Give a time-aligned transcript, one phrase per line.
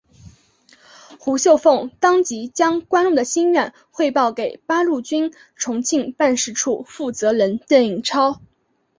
[1.19, 8.41] 胡绣凤当即将关露的心愿汇报给八路军重庆办事处负责人邓颖超。